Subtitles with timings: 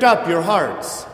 [0.00, 1.04] Lift up your hearts.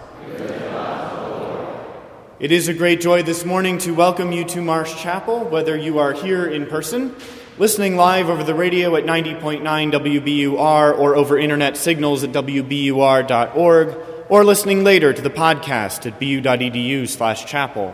[2.38, 5.98] It is a great joy this morning to welcome you to Marsh Chapel, whether you
[5.98, 7.12] are here in person,
[7.58, 13.96] listening live over the radio at 90.9 WBUR, or over internet signals at WBUR.org,
[14.28, 17.92] or listening later to the podcast at bu.edu slash chapel.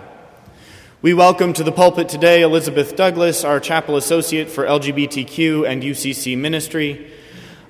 [1.00, 6.36] We welcome to the pulpit today Elizabeth Douglass, our chapel associate for LGBTQ and UCC
[6.36, 7.10] ministry.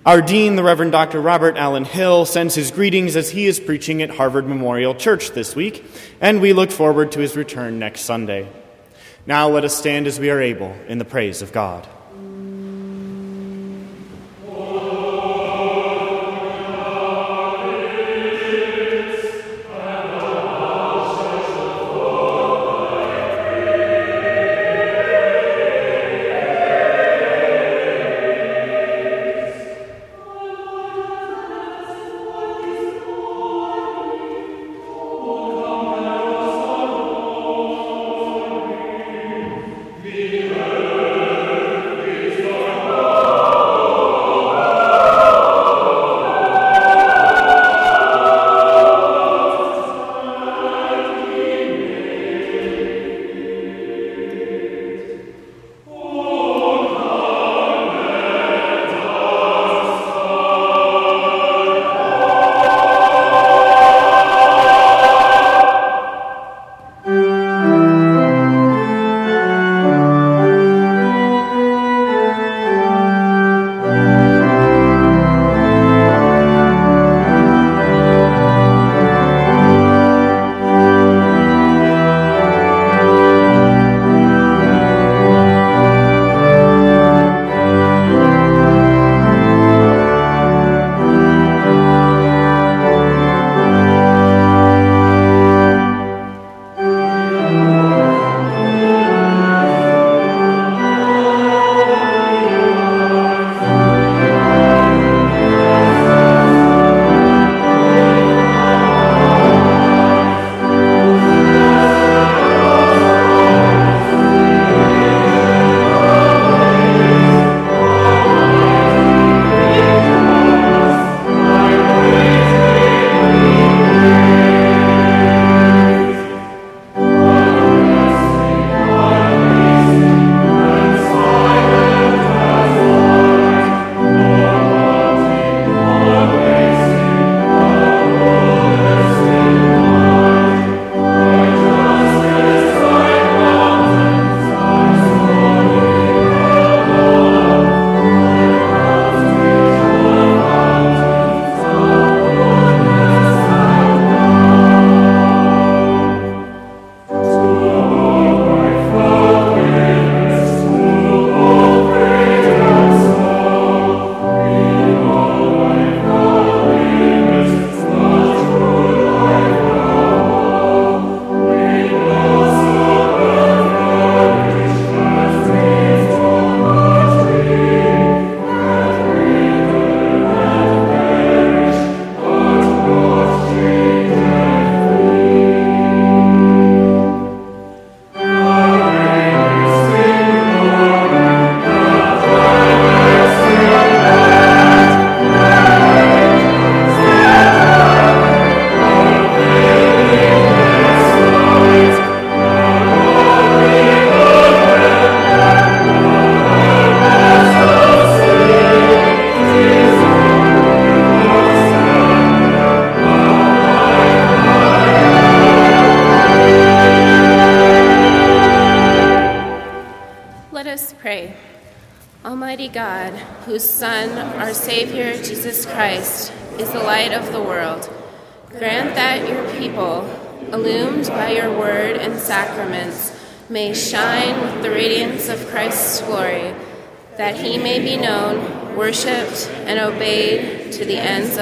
[0.04, 1.20] Our dean, the Reverend Dr.
[1.20, 5.54] Robert Allan Hill, sends his greetings as he is preaching at Harvard Memorial Church this
[5.54, 5.84] week,
[6.20, 8.48] and we look forward to his return next Sunday.
[9.26, 11.86] Now let us stand as we are able in the praise of God.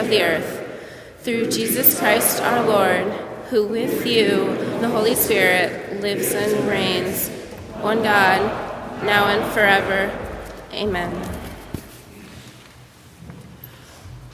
[0.01, 0.67] Of the earth.
[1.21, 3.13] Through Jesus Christ our Lord,
[3.51, 7.29] who with you, the Holy Spirit, lives and reigns,
[7.83, 8.41] one God,
[9.05, 10.11] now and forever.
[10.73, 11.13] Amen.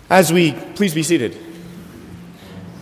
[0.09, 1.37] As we please be seated.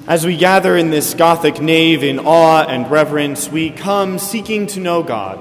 [0.07, 4.81] As we gather in this Gothic nave in awe and reverence, we come seeking to
[4.81, 5.41] know God,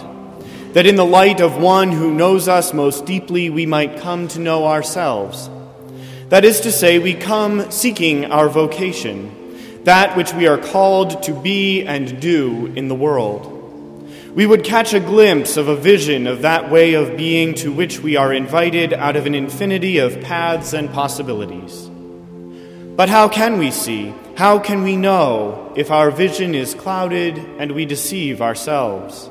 [0.74, 4.39] that in the light of one who knows us most deeply, we might come to
[4.39, 5.50] know ourselves,
[6.34, 11.32] That is to say, we come seeking our vocation, that which we are called to
[11.32, 14.10] be and do in the world.
[14.34, 18.00] We would catch a glimpse of a vision of that way of being to which
[18.00, 21.88] we are invited out of an infinity of paths and possibilities.
[21.88, 24.12] But how can we see?
[24.36, 29.30] How can we know if our vision is clouded and we deceive ourselves?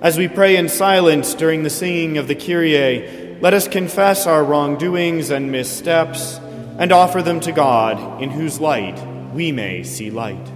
[0.00, 4.42] As we pray in silence during the singing of the Kyrie, let us confess our
[4.42, 6.38] wrongdoings and missteps
[6.78, 8.98] and offer them to God, in whose light
[9.32, 10.55] we may see light.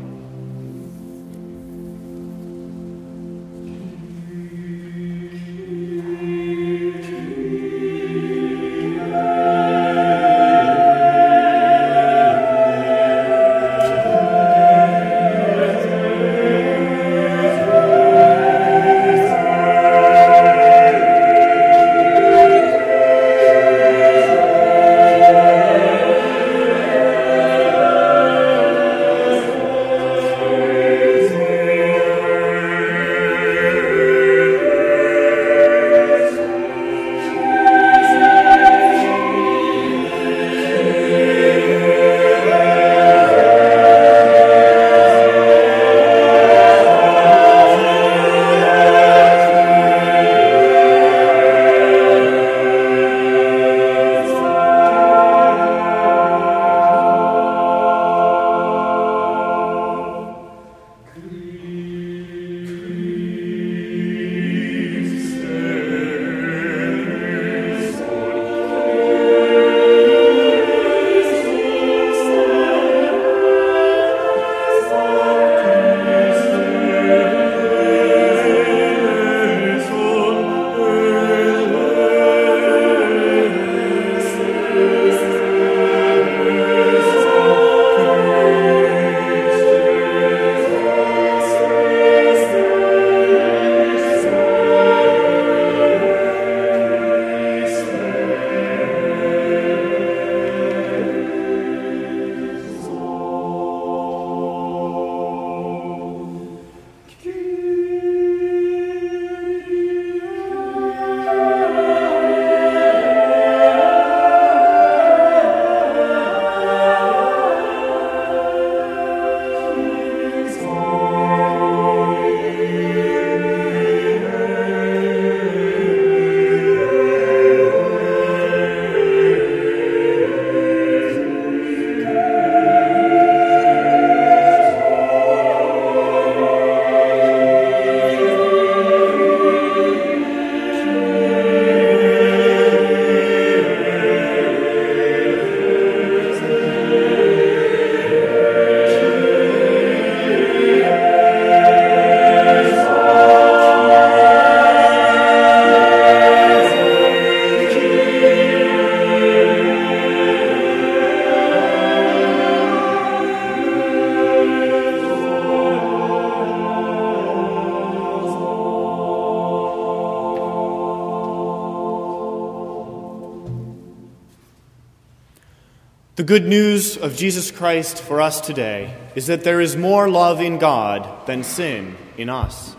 [176.20, 180.38] The good news of Jesus Christ for us today is that there is more love
[180.38, 182.76] in God than sin in us.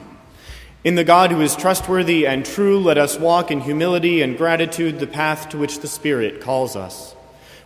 [0.83, 4.99] In the God who is trustworthy and true, let us walk in humility and gratitude
[4.99, 7.13] the path to which the Spirit calls us.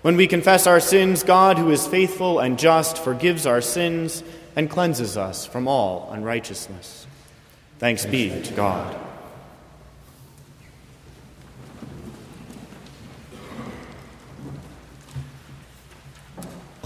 [0.01, 4.23] When we confess our sins, God, who is faithful and just, forgives our sins
[4.55, 7.05] and cleanses us from all unrighteousness.
[7.79, 9.04] Thanks be to God.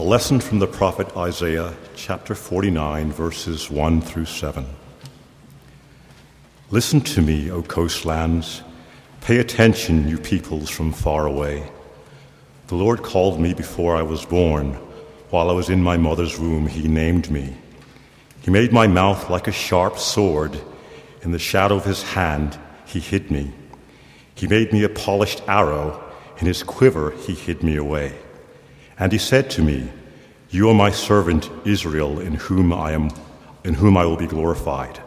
[0.10, 4.66] Lesson from the prophet Isaiah, chapter 49, verses 1 through 7.
[6.72, 8.64] Listen to me, O coastlands.
[9.22, 11.72] Pay attention, you peoples from far away.
[12.70, 14.74] The Lord called me before I was born.
[15.30, 17.56] While I was in my mother's womb, He named me.
[18.42, 20.60] He made my mouth like a sharp sword.
[21.22, 23.54] In the shadow of His hand, He hid me.
[24.34, 26.04] He made me a polished arrow.
[26.40, 28.18] In His quiver, He hid me away.
[29.00, 29.90] And he said to me,
[30.52, 33.12] You are my servant Israel, in whom I am
[33.64, 35.00] in whom I will be glorified.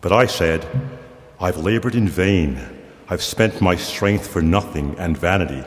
[0.00, 0.66] But I said,
[1.40, 2.60] I've labored in vain,
[3.08, 5.64] I've spent my strength for nothing and vanity.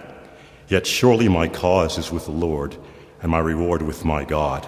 [0.67, 2.77] Yet surely my cause is with the Lord,
[3.21, 4.67] and my reward with my God.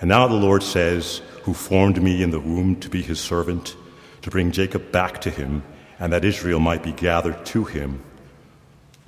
[0.00, 3.76] And now the Lord says, Who formed me in the womb to be his servant,
[4.22, 5.62] to bring Jacob back to him,
[6.00, 8.02] and that Israel might be gathered to him.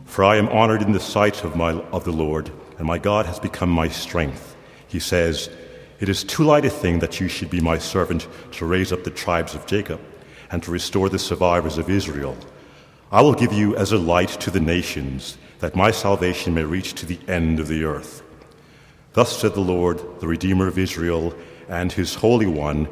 [0.04, 3.26] For I am honored in the sight of, my, of the Lord, and my God
[3.26, 4.56] has become my strength.
[4.88, 5.50] He says,
[6.00, 9.04] It is too light a thing that you should be my servant to raise up
[9.04, 10.00] the tribes of Jacob
[10.50, 12.36] and to restore the survivors of Israel.
[13.10, 16.94] I will give you as a light to the nations, that my salvation may reach
[16.94, 18.22] to the end of the earth.
[19.12, 21.34] Thus said the Lord, the Redeemer of Israel,
[21.68, 22.88] and his Holy One,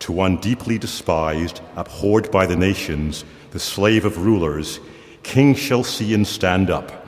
[0.00, 4.80] to one deeply despised, abhorred by the nations, the slave of rulers,
[5.22, 6.99] kings shall see and stand up,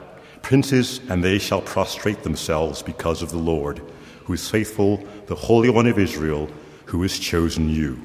[0.43, 3.81] princes, and they shall prostrate themselves because of the Lord,
[4.25, 6.47] who is faithful, the Holy One of Israel,
[6.85, 7.99] who has chosen you.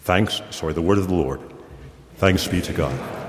[0.00, 1.40] Thanks, sorry, the word of the Lord.
[2.16, 3.19] Thanks be to God.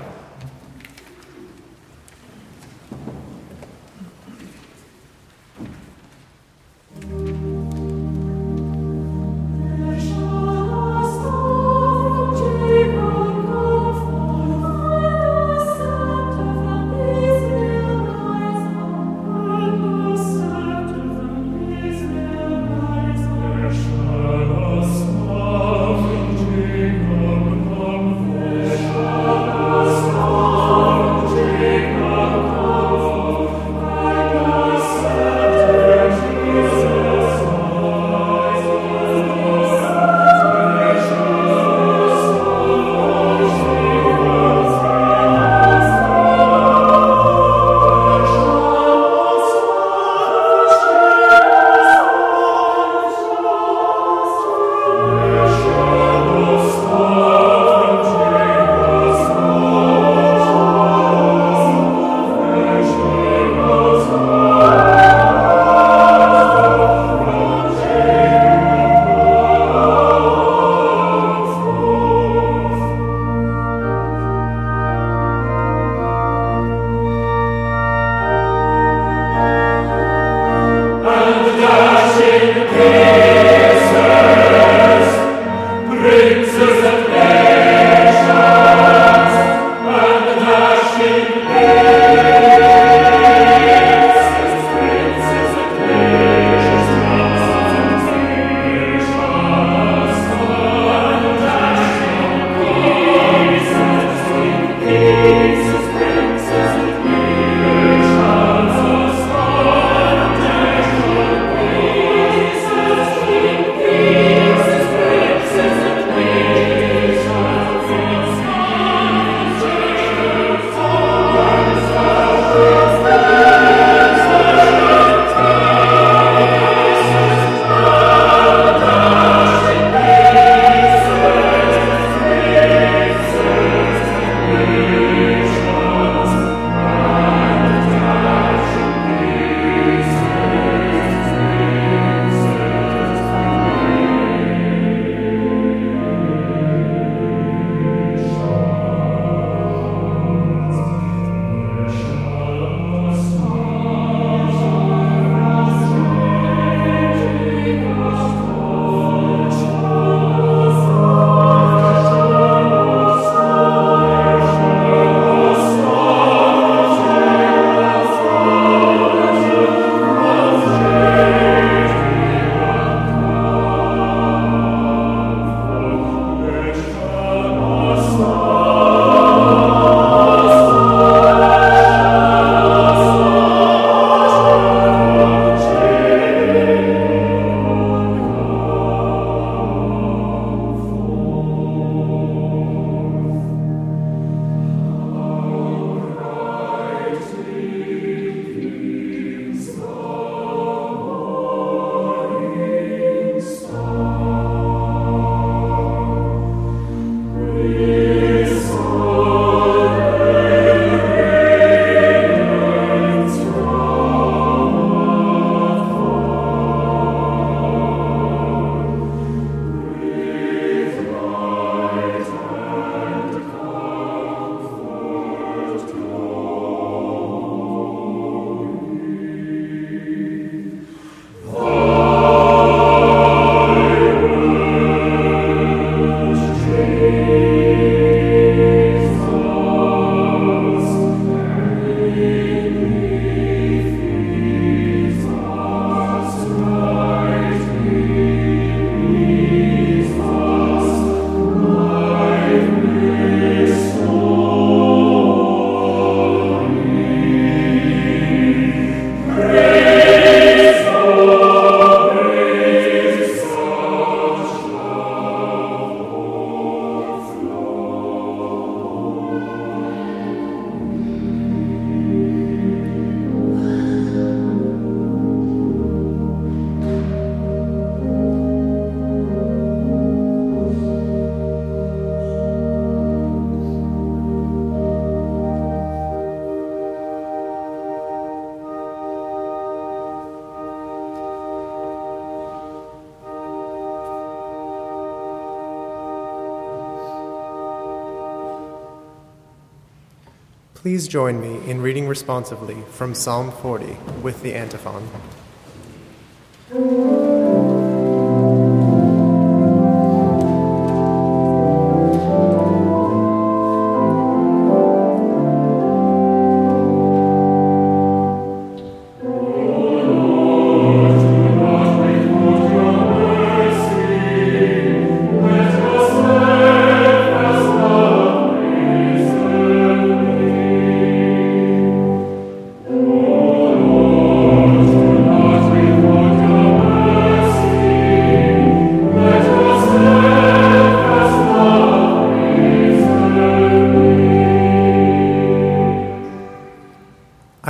[301.12, 305.06] Join me in reading responsively from Psalm 40 with the antiphon.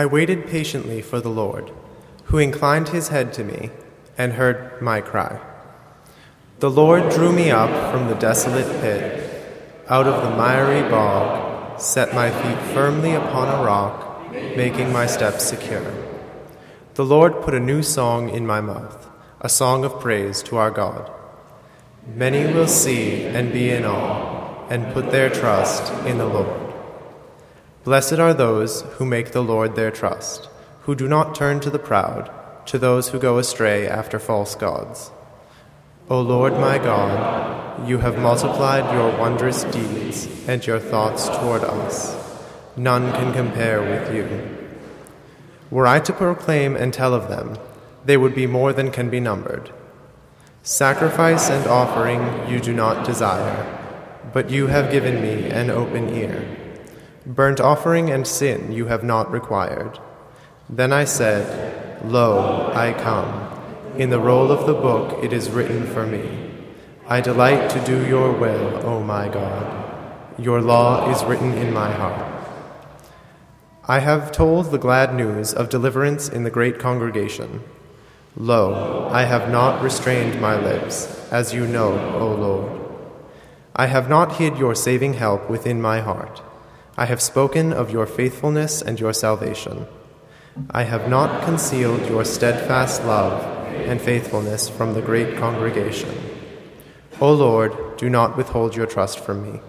[0.02, 1.70] I waited patiently for the Lord,
[2.24, 3.70] who inclined his head to me
[4.18, 5.40] and heard my cry.
[6.58, 9.30] The Lord drew me up from the desolate pit,
[9.86, 15.44] out of the miry bog, set my feet firmly upon a rock, making my steps
[15.44, 15.94] secure.
[16.94, 19.08] The Lord put a new song in my mouth,
[19.40, 21.12] a song of praise to our God.
[22.08, 26.61] Many will see and be in awe, and put their trust in the Lord.
[27.84, 30.48] Blessed are those who make the Lord their trust,
[30.82, 32.30] who do not turn to the proud,
[32.66, 35.10] to those who go astray after false gods.
[36.08, 42.16] O Lord my God, you have multiplied your wondrous deeds and your thoughts toward us.
[42.76, 44.68] None can compare with you.
[45.68, 47.58] Were I to proclaim and tell of them,
[48.04, 49.72] they would be more than can be numbered.
[50.62, 53.66] Sacrifice and offering you do not desire,
[54.32, 56.61] but you have given me an open ear.
[57.24, 59.98] Burnt offering and sin you have not required.
[60.68, 63.48] Then I said, Lo, I come.
[63.96, 66.50] In the roll of the book it is written for me.
[67.06, 69.82] I delight to do your will, O my God.
[70.38, 72.32] Your law is written in my heart.
[73.86, 77.62] I have told the glad news of deliverance in the great congregation.
[78.36, 82.80] Lo, I have not restrained my lips, as you know, O Lord.
[83.76, 86.42] I have not hid your saving help within my heart.
[86.96, 89.86] I have spoken of your faithfulness and your salvation.
[90.70, 93.42] I have not concealed your steadfast love
[93.88, 96.14] and faithfulness from the great congregation.
[97.20, 99.60] O Lord, do not withhold your trust from me.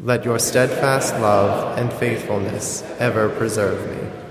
[0.00, 4.21] Let your steadfast love and faithfulness ever preserve me.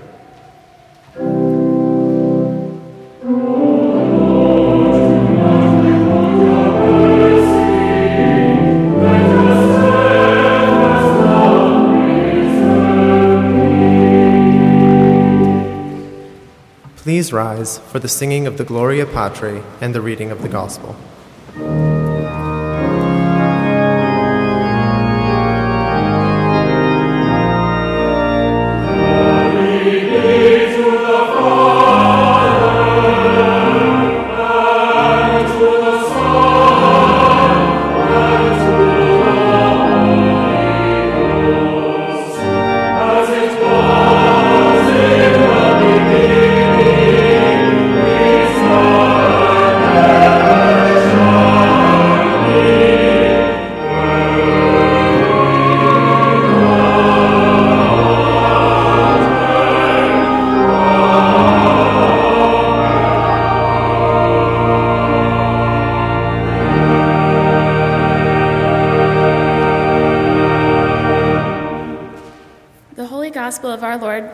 [17.02, 20.94] Please rise for the singing of the Gloria Patri and the reading of the Gospel.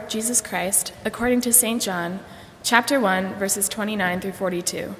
[0.08, 1.82] Jesus Christ, according to St.
[1.82, 2.20] John,
[2.62, 4.94] chapter 1, verses 29 through 42.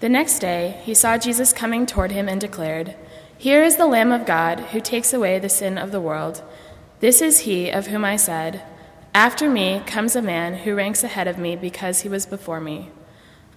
[0.00, 2.96] The next day, he saw Jesus coming toward him and declared,
[3.36, 6.42] Here is the Lamb of God who takes away the sin of the world.
[7.00, 8.62] This is he of whom I said,
[9.14, 12.90] After me comes a man who ranks ahead of me because he was before me.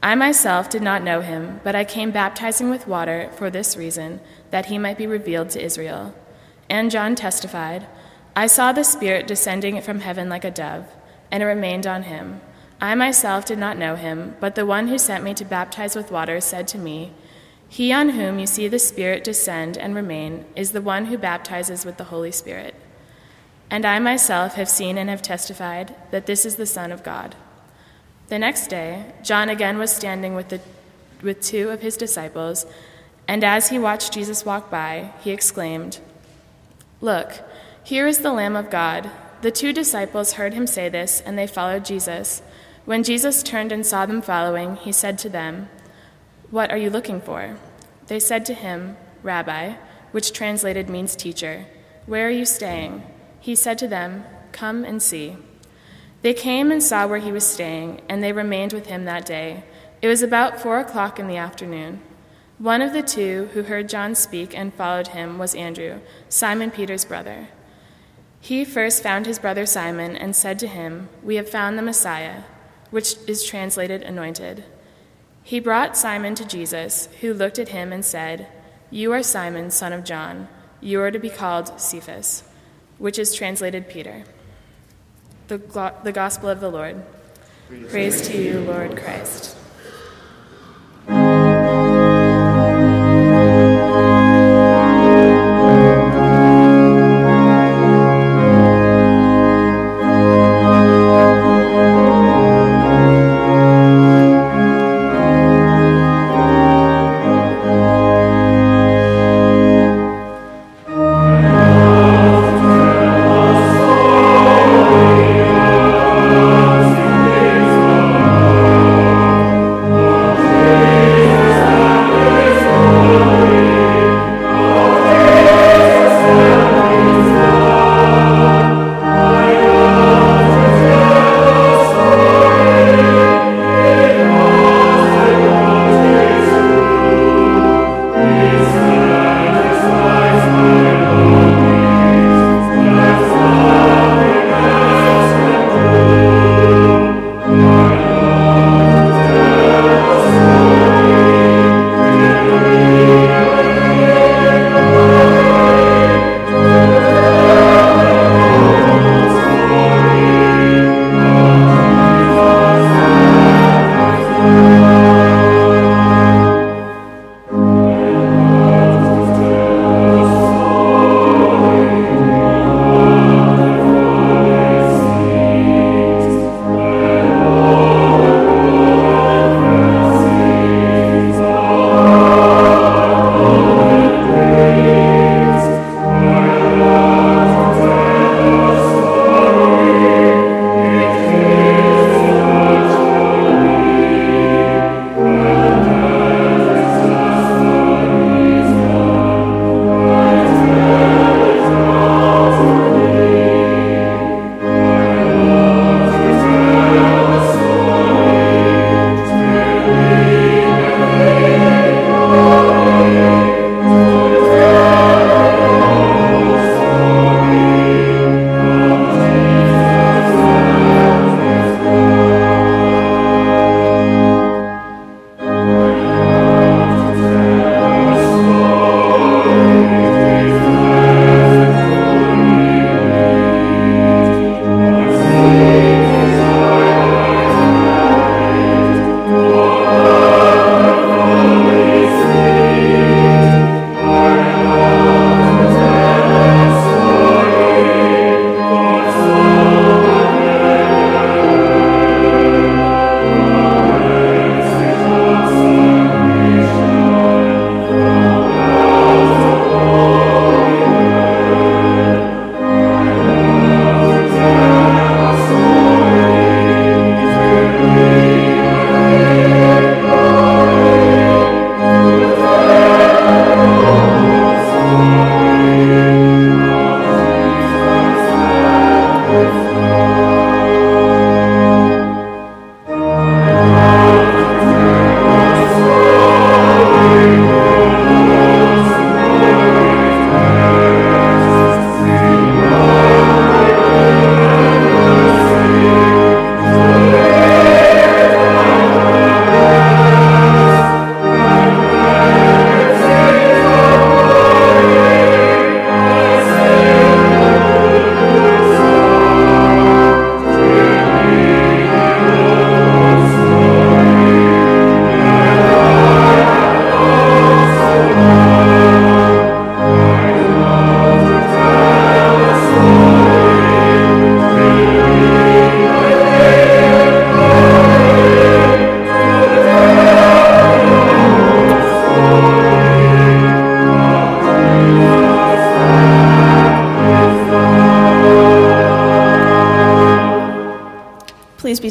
[0.02, 4.20] I myself did not know him, but I came baptizing with water for this reason,
[4.52, 6.13] that he might be revealed to Israel.
[6.74, 7.86] And John testified,
[8.36, 10.88] I saw the Spirit descending from heaven like a dove,
[11.30, 12.42] and it remained on him.
[12.82, 16.10] I myself did not know him, but the one who sent me to baptize with
[16.10, 17.12] water said to me,
[17.70, 21.86] He on whom you see the Spirit descend and remain is the one who baptizes
[21.86, 22.74] with the Holy Spirit.
[23.70, 27.36] And I myself have seen and have testified that this is the Son of God.
[28.30, 30.60] The next day, John again was standing with, the,
[31.22, 32.66] with two of his disciples,
[33.28, 36.00] and as he watched Jesus walk by, he exclaimed,
[37.04, 37.42] Look,
[37.84, 39.12] here is the Lamb of God.
[39.42, 42.42] The two disciples heard him say this, and they followed Jesus.
[42.86, 45.68] When Jesus turned and saw them following, he said to them,
[46.50, 47.58] What are you looking for?
[48.08, 49.74] They said to him, Rabbi,
[50.13, 51.66] which translated means teacher,
[52.06, 53.04] Where are you staying?
[53.42, 55.36] He said to them, Come and see.
[56.22, 59.66] They came and saw where he was staying, and they remained with him that day.
[60.02, 62.00] It was about four o'clock in the afternoon.
[62.63, 65.99] One of the two who heard John speak and followed him was Andrew,
[66.30, 67.49] Simon Peter's brother.
[68.39, 72.43] He first found his brother Simon and said to him, We have found the Messiah,
[72.89, 74.63] which is translated anointed.
[75.43, 78.47] He brought Simon to Jesus, who looked at him and said,
[78.89, 80.47] You are Simon, son of John.
[80.80, 82.45] You are to be called Cephas,
[82.97, 84.23] which is translated Peter.
[85.49, 85.58] The,
[86.02, 87.04] the Gospel of the Lord.
[87.67, 89.58] Praise, Praise to you, Lord Christ.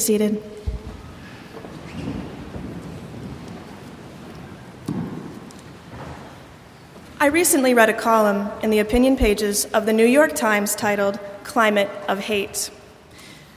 [0.03, 0.43] Seated.
[7.21, 11.21] I recently read a column in the opinion pages of the New York Times titled
[11.45, 12.69] Climate of Hate.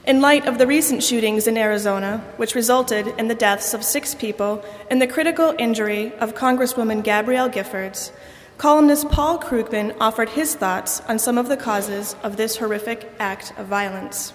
[0.06, 4.14] In light of the recent shootings in Arizona, which resulted in the deaths of six
[4.14, 8.12] people and the critical injury of Congresswoman Gabrielle Giffords,
[8.56, 13.52] columnist Paul Krugman offered his thoughts on some of the causes of this horrific act
[13.58, 14.32] of violence.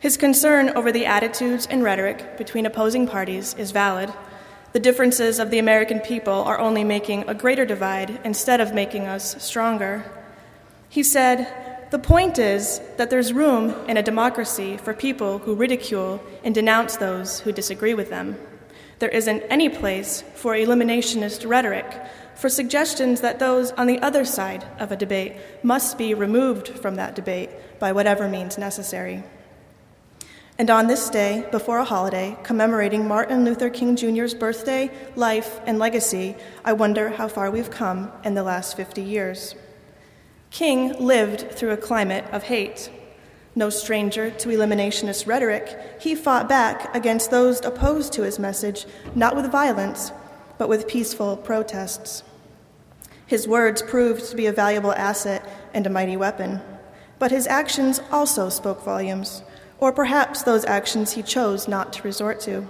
[0.00, 4.10] His concern over the attitudes and rhetoric between opposing parties is valid.
[4.72, 9.06] The differences of the American people are only making a greater divide instead of making
[9.06, 10.10] us stronger.
[10.88, 16.22] He said, The point is that there's room in a democracy for people who ridicule
[16.42, 18.38] and denounce those who disagree with them.
[19.00, 22.00] There isn't any place for eliminationist rhetoric,
[22.34, 26.94] for suggestions that those on the other side of a debate must be removed from
[26.94, 29.24] that debate by whatever means necessary.
[30.60, 35.78] And on this day, before a holiday commemorating Martin Luther King Jr.'s birthday, life, and
[35.78, 39.54] legacy, I wonder how far we've come in the last 50 years.
[40.50, 42.90] King lived through a climate of hate.
[43.54, 49.34] No stranger to eliminationist rhetoric, he fought back against those opposed to his message, not
[49.34, 50.12] with violence,
[50.58, 52.22] but with peaceful protests.
[53.24, 55.42] His words proved to be a valuable asset
[55.72, 56.60] and a mighty weapon,
[57.18, 59.42] but his actions also spoke volumes
[59.80, 62.68] or perhaps those actions he chose not to resort to.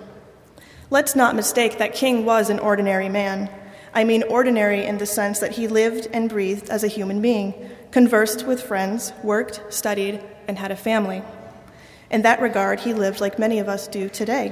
[0.88, 3.50] Let's not mistake that King was an ordinary man.
[3.92, 7.70] I mean, ordinary in the sense that he lived and breathed as a human being,
[7.90, 11.22] conversed with friends, worked, studied, and had a family.
[12.10, 14.50] In that regard, he lived like many of us do today.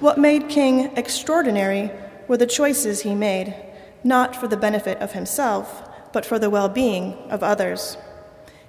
[0.00, 1.90] What made King extraordinary
[2.26, 3.54] were the choices he made,
[4.02, 7.96] not for the benefit of himself, but for the well being of others.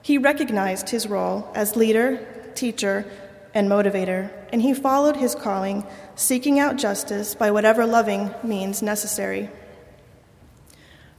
[0.01, 3.05] He recognized his role as leader, teacher,
[3.53, 5.85] and motivator, and he followed his calling,
[6.15, 9.49] seeking out justice by whatever loving means necessary.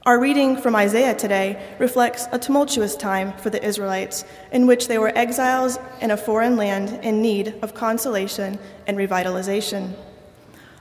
[0.04, 4.98] Our reading from Isaiah today reflects a tumultuous time for the Israelites, in which they
[4.98, 9.94] were exiles in a foreign land in need of consolation and revitalization.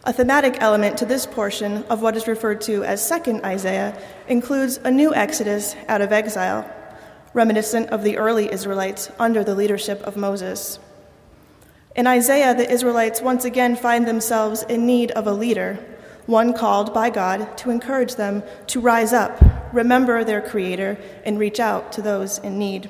[0.03, 4.77] A thematic element to this portion of what is referred to as Second Isaiah includes
[4.83, 6.69] a new exodus out of exile
[7.34, 10.80] reminiscent of the early Israelites under the leadership of Moses.
[11.96, 15.78] In Isaiah, the Israelites once again find themselves in need of a leader,
[16.26, 19.39] one called by God to encourage them to rise up,
[19.74, 22.89] remember their Creator, and reach out to those in need.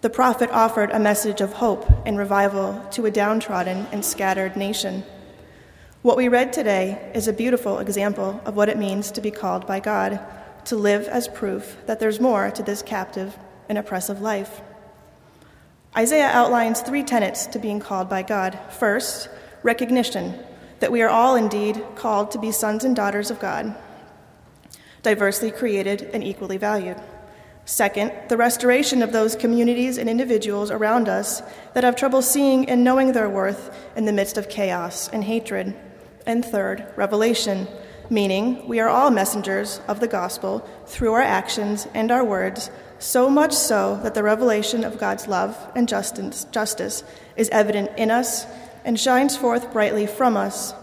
[0.00, 5.02] The prophet offered a message of hope and revival to a downtrodden and scattered nation.
[6.02, 9.66] What we read today is a beautiful example of what it means to be called
[9.66, 10.20] by God
[10.66, 14.60] to live as proof that there's more to this captive and oppressive life.
[15.96, 18.58] Isaiah outlines three tenets to being called by God.
[18.70, 19.28] First,
[19.62, 20.38] recognition
[20.80, 23.74] that we are all indeed called to be sons and daughters of God,
[25.02, 27.00] diversely created and equally valued.
[27.64, 32.84] Second, the restoration of those communities and individuals around us that have trouble seeing and
[32.84, 35.74] knowing their worth in the midst of chaos and hatred.
[36.26, 37.66] And third, revelation
[38.10, 43.28] meaning we are all messengers of the gospel through our actions and our words, so
[43.28, 47.04] much so that the revelation of God's love and justice, justice
[47.36, 48.46] is evident in us
[48.84, 50.74] and shines forth brightly from us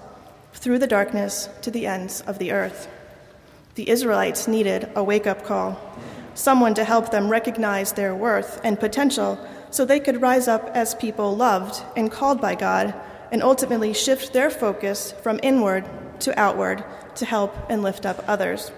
[0.53, 2.87] through the darkness to the ends of the earth.
[3.75, 5.79] The Israelites needed a wake up call,
[6.33, 10.95] someone to help them recognize their worth and potential so they could rise up as
[10.95, 12.93] people loved and called by God
[13.31, 16.83] and ultimately shift their focus from inward to outward
[17.21, 18.71] to help and lift up others.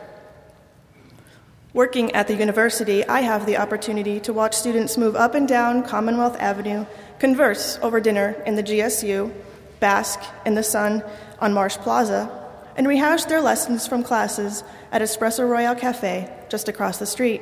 [1.74, 5.82] Working at the university, I have the opportunity to watch students move up and down
[5.82, 6.86] Commonwealth Avenue,
[7.20, 9.34] converse over dinner in the GSU,
[9.80, 11.04] bask in the sun
[11.40, 12.30] on Marsh Plaza,
[12.76, 17.42] and rehash their lessons from classes at Espresso Royale Cafe just across the street.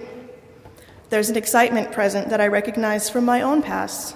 [1.09, 4.15] There's an excitement present that I recognize from my own past.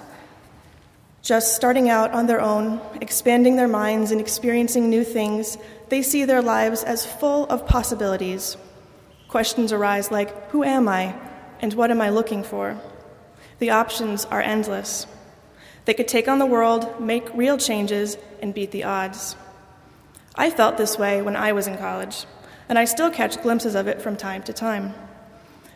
[1.20, 6.24] Just starting out on their own, expanding their minds and experiencing new things they see
[6.24, 8.56] their lives as full of possibilities.
[9.28, 11.14] Questions arise like Who am I?
[11.60, 12.78] and What am I looking for?
[13.58, 15.06] The options are endless.
[15.86, 19.36] They could take on the world, make real changes, and beat the odds.
[20.34, 22.26] I felt this way when I was in college,
[22.68, 24.94] and I still catch glimpses of it from time to time.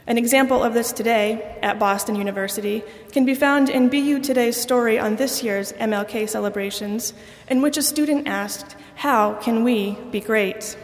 [0.06, 4.98] An example of this today at Boston University can be found in BU Today's story
[4.98, 7.14] on this year's MLK celebrations,
[7.48, 10.76] in which a student asked, How can we be great?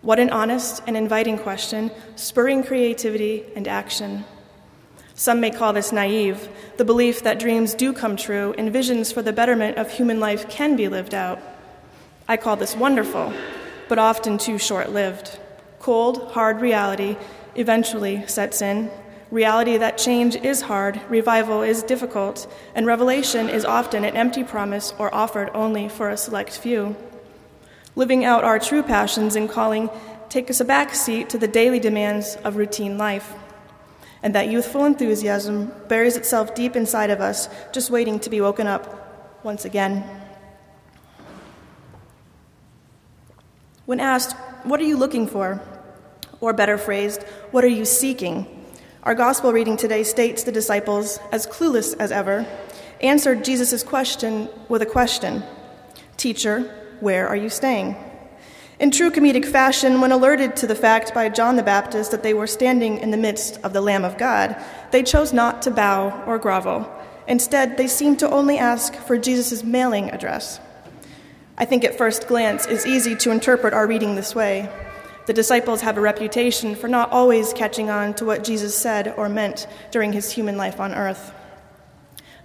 [0.00, 4.24] What an honest and inviting question, spurring creativity and action.
[5.14, 9.20] Some may call this naive, the belief that dreams do come true and visions for
[9.20, 11.38] the betterment of human life can be lived out.
[12.26, 13.34] I call this wonderful,
[13.86, 15.38] but often too short lived
[15.78, 17.18] Cold, hard reality
[17.54, 18.90] eventually sets in.
[19.30, 24.94] Reality that change is hard, revival is difficult, and revelation is often an empty promise
[24.98, 26.96] or offered only for a select few.
[27.96, 29.88] Living out our true passions and calling
[30.28, 33.34] take us a back seat to the daily demands of routine life.
[34.22, 38.66] And that youthful enthusiasm buries itself deep inside of us, just waiting to be woken
[38.66, 40.04] up once again.
[43.86, 45.60] When asked, What are you looking for?
[46.40, 48.46] Or better phrased, What are you seeking?
[49.04, 52.44] Our gospel reading today states the disciples, as clueless as ever,
[53.00, 55.44] answered Jesus' question with a question
[56.16, 57.96] Teacher, where are you staying?
[58.78, 62.34] In true comedic fashion, when alerted to the fact by John the Baptist that they
[62.34, 64.54] were standing in the midst of the Lamb of God,
[64.90, 66.86] they chose not to bow or grovel.
[67.26, 70.60] Instead, they seemed to only ask for Jesus' mailing address.
[71.56, 74.68] I think at first glance it's easy to interpret our reading this way.
[75.24, 79.28] The disciples have a reputation for not always catching on to what Jesus said or
[79.28, 81.32] meant during his human life on earth.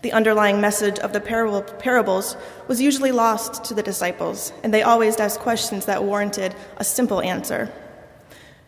[0.01, 2.35] The underlying message of the parables
[2.67, 7.21] was usually lost to the disciples, and they always asked questions that warranted a simple
[7.21, 7.71] answer.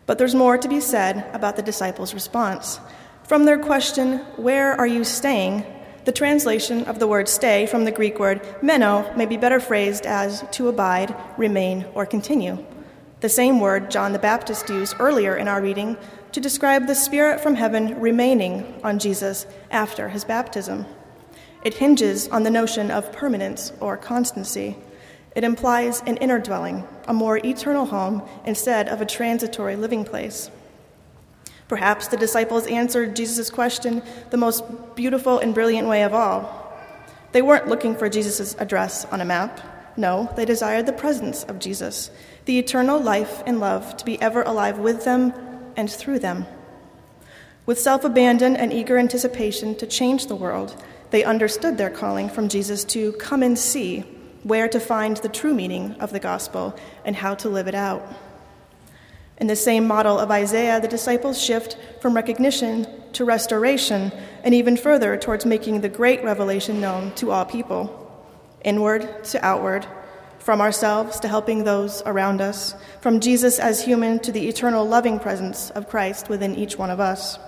[0.06, 2.78] But there's more to be said about the disciples' response.
[3.24, 5.64] From their question, Where are you staying?
[6.04, 10.04] the translation of the word stay from the Greek word meno may be better phrased
[10.04, 12.62] as to abide, remain, or continue
[13.24, 15.96] the same word John the Baptist used earlier in our reading
[16.32, 20.84] to describe the Spirit from heaven remaining on Jesus after his baptism.
[21.64, 24.76] It hinges on the notion of permanence or constancy.
[25.34, 30.50] It implies an inner dwelling, a more eternal home, instead of a transitory living place.
[31.66, 34.62] Perhaps the disciples answered Jesus' question the most
[34.94, 36.72] beautiful and brilliant way of all.
[37.32, 39.60] They weren't looking for Jesus' address on a map.
[39.96, 42.10] No, they desired the presence of Jesus,
[42.44, 45.32] the eternal life and love to be ever alive with them
[45.76, 46.46] and through them.
[47.64, 50.76] With self abandon and eager anticipation to change the world,
[51.14, 54.00] they understood their calling from Jesus to come and see
[54.42, 58.04] where to find the true meaning of the gospel and how to live it out.
[59.38, 64.10] In the same model of Isaiah, the disciples shift from recognition to restoration
[64.42, 68.00] and even further towards making the great revelation known to all people
[68.64, 69.86] inward to outward,
[70.40, 75.20] from ourselves to helping those around us, from Jesus as human to the eternal loving
[75.20, 77.38] presence of Christ within each one of us.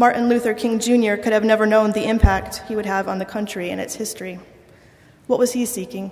[0.00, 1.16] Martin Luther King Jr.
[1.16, 4.40] could have never known the impact he would have on the country and its history.
[5.26, 6.10] What was he seeking?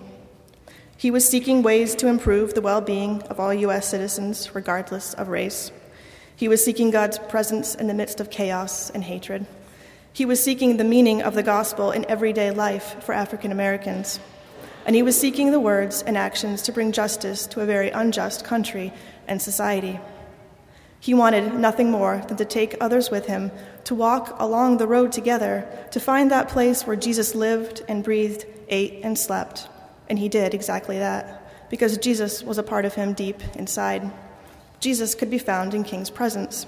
[0.98, 3.88] He was seeking ways to improve the well being of all U.S.
[3.88, 5.72] citizens, regardless of race.
[6.36, 9.46] He was seeking God's presence in the midst of chaos and hatred.
[10.12, 14.20] He was seeking the meaning of the gospel in everyday life for African Americans.
[14.84, 18.44] And he was seeking the words and actions to bring justice to a very unjust
[18.44, 18.92] country
[19.26, 19.98] and society.
[21.00, 23.52] He wanted nothing more than to take others with him,
[23.88, 28.44] to walk along the road together, to find that place where Jesus lived and breathed,
[28.68, 29.66] ate and slept.
[30.10, 34.12] And he did exactly that, because Jesus was a part of him deep inside.
[34.78, 36.66] Jesus could be found in King's presence.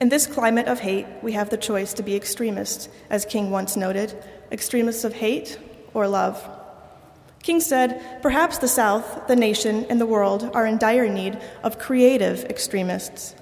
[0.00, 3.76] In this climate of hate, we have the choice to be extremists, as King once
[3.76, 4.16] noted
[4.50, 5.58] extremists of hate
[5.92, 6.48] or love.
[7.42, 11.78] King said, Perhaps the South, the nation, and the world are in dire need of
[11.78, 13.34] creative extremists.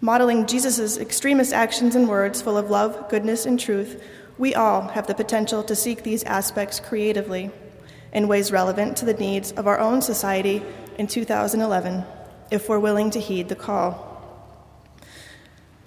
[0.00, 4.02] Modeling Jesus' extremist actions and words full of love, goodness, and truth,
[4.36, 7.50] we all have the potential to seek these aspects creatively
[8.12, 10.62] in ways relevant to the needs of our own society
[10.98, 12.04] in 2011,
[12.50, 14.12] if we're willing to heed the call.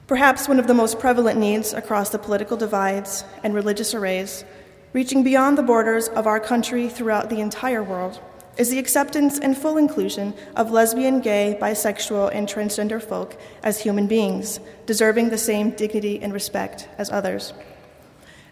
[0.07, 4.43] Perhaps one of the most prevalent needs across the political divides and religious arrays,
[4.91, 8.20] reaching beyond the borders of our country throughout the entire world,
[8.60, 14.05] is the acceptance and full inclusion of lesbian, gay, bisexual, and transgender folk as human
[14.05, 17.53] beings, deserving the same dignity and respect as others.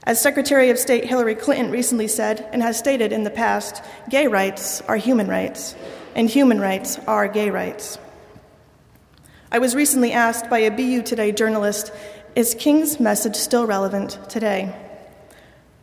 [0.03, 4.27] As Secretary of State Hillary Clinton recently said and has stated in the past, gay
[4.27, 5.75] rights are human rights,
[6.15, 7.99] and human rights are gay rights.
[9.51, 11.91] I was recently asked by a BU Today journalist
[12.33, 14.73] Is King's message still relevant today?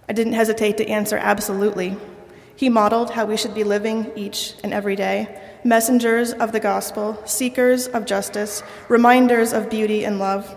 [0.09, 1.99] I didn't hesitate to answer absolutely.
[2.57, 7.21] He modeled how we should be living each and every day messengers of the gospel,
[7.25, 10.55] seekers of justice, reminders of beauty and love.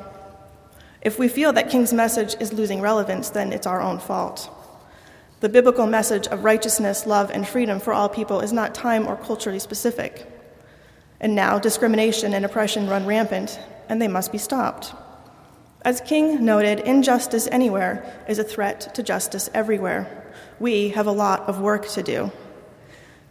[1.02, 4.50] If we feel that King's message is losing relevance, then it's our own fault.
[5.39, 9.16] The biblical message of righteousness, love, and freedom for all people is not time or
[9.16, 10.28] culturally specific.
[11.22, 14.93] And now discrimination and oppression run rampant, and they must be stopped.
[15.84, 20.27] As King noted, injustice anywhere is a threat to justice everywhere.
[20.60, 22.32] We have a lot of work to do.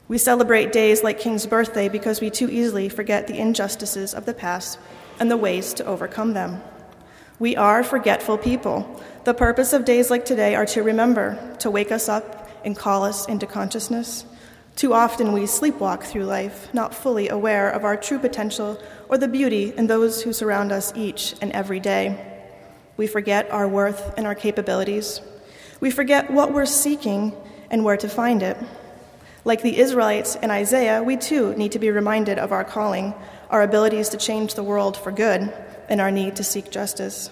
[0.08, 4.34] We celebrate days like King's birthday because we too easily forget the injustices of the
[4.34, 4.78] past
[5.18, 6.62] and the ways to overcome them.
[7.40, 9.02] We are forgetful people.
[9.24, 13.02] The purpose of days like today are to remember, to wake us up and call
[13.02, 14.24] us into consciousness.
[14.76, 19.26] Too often we sleepwalk through life, not fully aware of our true potential or the
[19.26, 22.44] beauty in those who surround us each and every day.
[22.96, 25.20] We forget our worth and our capabilities.
[25.80, 27.34] We forget what we're seeking
[27.70, 28.56] and where to find it.
[29.44, 33.14] Like the Israelites in Isaiah, we too need to be reminded of our calling,
[33.50, 35.52] our abilities to change the world for good,
[35.88, 37.30] and our need to seek justice.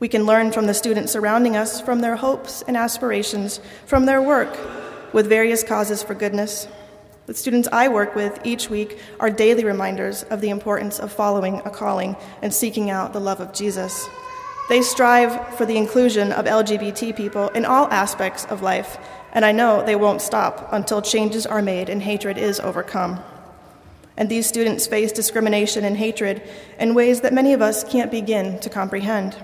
[0.00, 4.22] We can learn from the students surrounding us, from their hopes and aspirations, from their
[4.22, 4.56] work
[5.12, 6.66] with various causes for goodness.
[7.26, 11.60] The students I work with each week are daily reminders of the importance of following
[11.64, 14.08] a calling and seeking out the love of Jesus.
[14.70, 18.98] They strive for the inclusion of LGBT people in all aspects of life
[19.32, 23.20] and I know they won't stop until changes are made and hatred is overcome.
[24.16, 26.48] And these students face discrimination and hatred
[26.78, 29.36] in ways that many of us can't begin to comprehend.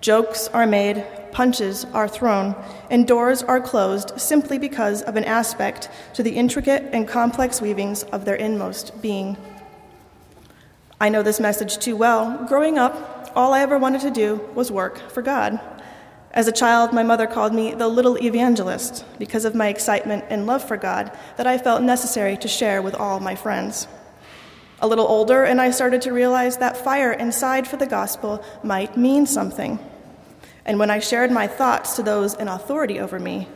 [0.00, 2.54] Jokes are made, punches are thrown,
[2.90, 8.04] and doors are closed simply because of an aspect to the intricate and complex weavings
[8.04, 9.36] of their inmost being.
[11.00, 12.44] I know this message too well.
[12.46, 15.60] Growing up, all I ever wanted to do was work for God.
[16.32, 20.46] As a child, my mother called me the little evangelist because of my excitement and
[20.46, 23.88] love for God that I felt necessary to share with all my friends.
[24.80, 28.96] A little older, and I started to realize that fire inside for the gospel might
[28.96, 29.78] mean something.
[30.64, 33.48] And when I shared my thoughts to those in authority over me,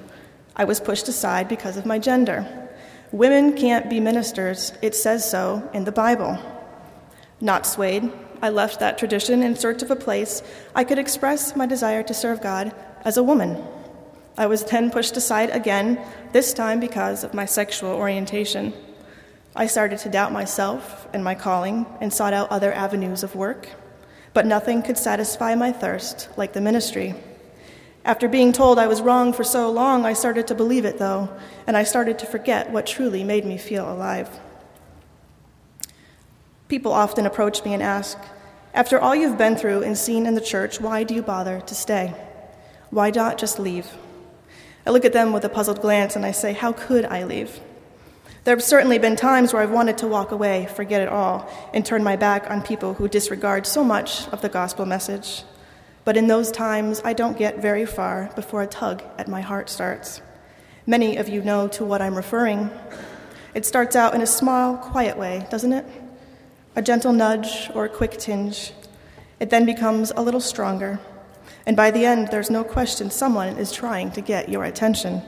[0.57, 2.69] I was pushed aside because of my gender.
[3.13, 6.39] Women can't be ministers, it says so in the Bible.
[7.41, 8.11] Not swayed,
[8.45, 10.43] I left that tradition in search of a place
[10.75, 13.57] I could express my desire to serve God as a woman.
[14.37, 15.99] I was then pushed aside again,
[16.33, 18.75] this time because of my sexual orientation.
[19.57, 23.71] I started to doubt myself and my calling and sought out other avenues of work,
[24.35, 27.15] but nothing could satisfy my thirst like the ministry.
[28.05, 31.31] After being told I was wrong for so long, I started to believe it, though,
[31.67, 34.29] and I started to forget what truly made me feel alive.
[36.69, 38.19] People often approach me and ask,
[38.73, 41.75] after all you've been through and seen in the church, why do you bother to
[41.75, 42.15] stay?
[42.91, 43.87] Why not just leave?
[44.87, 47.61] I look at them with a puzzled glance and I say, How could I leave?
[48.45, 51.85] There have certainly been times where I've wanted to walk away, forget it all, and
[51.85, 55.45] turn my back on people who disregard so much of the gospel message.
[56.05, 59.71] But in those times, I don't get very far before a tug at my heart
[59.71, 60.21] starts.
[60.87, 62.71] Many of you know to what I'm referring.
[63.55, 65.87] It starts out in a small, quiet way, doesn't it?
[66.77, 68.73] A gentle nudge or a quick tinge.
[69.39, 70.99] It then becomes a little stronger,
[71.67, 75.23] and by the end, there's no question someone is trying to get your attention.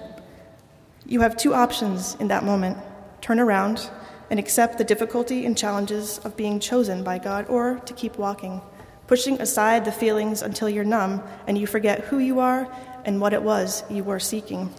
[1.06, 2.78] You have two options in that moment
[3.20, 3.90] turn around
[4.30, 8.60] and accept the difficulty and challenges of being chosen by God, or to keep walking,
[9.06, 12.68] pushing aside the feelings until you're numb and you forget who you are
[13.04, 14.72] and what it was you were seeking.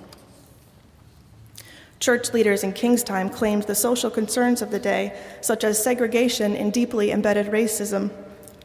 [2.00, 6.56] Church leaders in King's time claimed the social concerns of the day, such as segregation
[6.56, 8.12] and deeply embedded racism,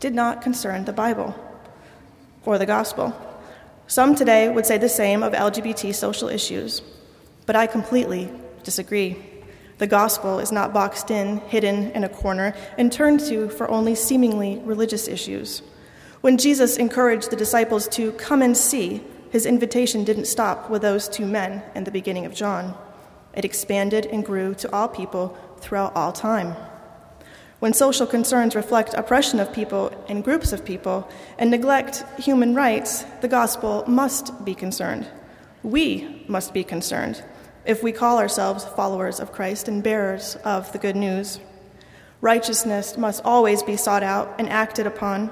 [0.00, 1.34] did not concern the Bible
[2.44, 3.14] or the gospel.
[3.86, 6.82] Some today would say the same of LGBT social issues,
[7.46, 8.30] but I completely
[8.64, 9.16] disagree.
[9.78, 13.94] The gospel is not boxed in, hidden in a corner, and turned to for only
[13.94, 15.62] seemingly religious issues.
[16.20, 21.08] When Jesus encouraged the disciples to come and see, his invitation didn't stop with those
[21.08, 22.76] two men in the beginning of John.
[23.34, 26.54] It expanded and grew to all people throughout all time.
[27.60, 31.08] When social concerns reflect oppression of people and groups of people
[31.38, 35.06] and neglect human rights, the gospel must be concerned.
[35.62, 37.22] We must be concerned
[37.64, 41.38] if we call ourselves followers of Christ and bearers of the good news.
[42.20, 45.30] Righteousness must always be sought out and acted upon.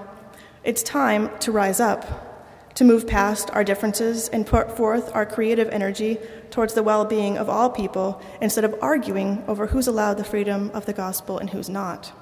[0.63, 2.30] It's time to rise up
[2.75, 6.19] to move past our differences and put forth our creative energy
[6.51, 10.71] towards the well being of all people instead of arguing over who's allowed the freedom
[10.73, 12.13] of the gospel and who's not.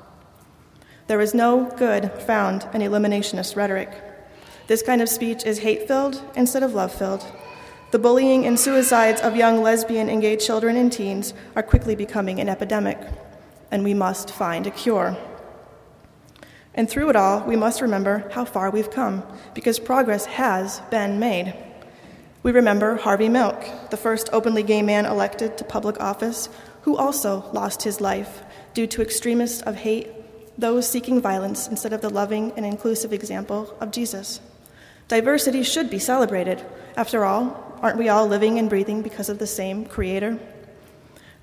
[1.06, 3.90] There is no good found in eliminationist rhetoric.
[4.66, 7.24] This kind of speech is hate filled instead of love filled.
[7.90, 12.38] The bullying and suicides of young lesbian and gay children and teens are quickly becoming
[12.38, 12.98] an epidemic,
[13.70, 15.16] and we must find a cure.
[16.74, 21.18] And through it all, we must remember how far we've come, because progress has been
[21.18, 21.54] made.
[22.42, 26.48] We remember Harvey Milk, the first openly gay man elected to public office,
[26.82, 28.42] who also lost his life
[28.74, 30.08] due to extremists of hate,
[30.56, 34.40] those seeking violence instead of the loving and inclusive example of Jesus.
[35.08, 36.64] Diversity should be celebrated.
[36.96, 40.38] After all, aren't we all living and breathing because of the same Creator?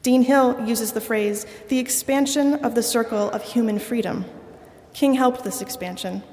[0.01, 4.25] Dean Hill uses the phrase, the expansion of the circle of human freedom.
[4.95, 6.23] King helped this expansion,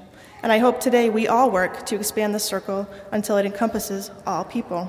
[0.41, 4.45] and I hope today we all work to expand the circle until it encompasses all
[4.45, 4.87] people.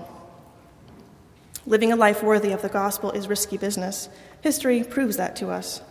[1.67, 4.09] Living a life worthy of the gospel is risky business.
[4.43, 5.83] History proves that to us.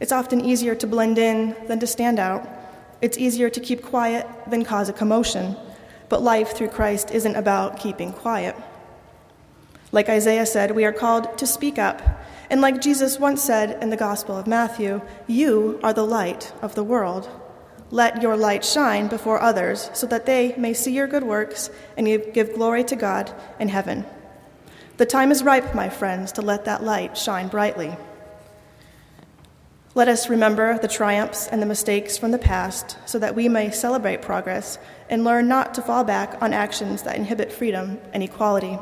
[0.00, 2.48] It's often easier to blend in than to stand out.
[3.02, 5.56] It's easier to keep quiet than cause a commotion.
[6.08, 8.56] But life through Christ isn't about keeping quiet.
[9.92, 12.00] Like Isaiah said, we are called to speak up
[12.48, 16.74] and like Jesus once said in the Gospel of Matthew, you are the light of
[16.74, 17.28] the world.
[17.90, 22.06] Let your light shine before others so that they may see your good works and
[22.06, 24.04] give glory to God in heaven.
[24.96, 27.96] The time is ripe, my friends, to let that light shine brightly.
[29.94, 33.70] Let us remember the triumphs and the mistakes from the past so that we may
[33.70, 34.78] celebrate progress
[35.08, 38.78] and learn not to fall back on actions that inhibit freedom and equality.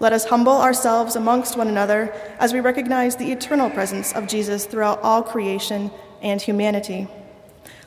[0.00, 4.66] Let us humble ourselves amongst one another as we recognize the eternal presence of Jesus
[4.66, 5.90] throughout all creation
[6.20, 7.06] and humanity.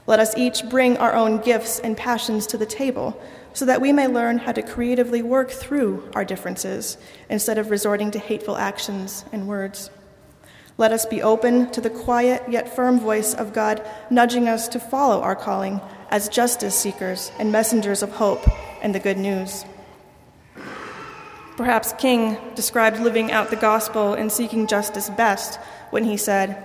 [0.05, 3.21] Let us each bring our own gifts and passions to the table
[3.53, 6.97] so that we may learn how to creatively work through our differences
[7.29, 9.89] instead of resorting to hateful actions and words.
[10.77, 14.79] Let us be open to the quiet yet firm voice of God nudging us to
[14.79, 18.47] follow our calling as justice seekers and messengers of hope
[18.81, 19.65] and the good news.
[21.57, 26.63] Perhaps King described living out the gospel and seeking justice best when he said,